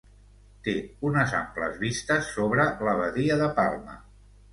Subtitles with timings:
[0.67, 0.73] Té
[1.09, 3.99] unes amples vistes sobre la badia de Palma.